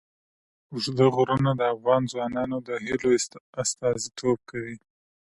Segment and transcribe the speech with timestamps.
[0.71, 3.09] اوږده غرونه د افغان ځوانانو د هیلو
[3.61, 4.75] استازیتوب کوي.